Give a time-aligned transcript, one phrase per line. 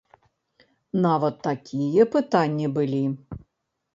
[1.05, 3.03] Нават такія пытанні былі?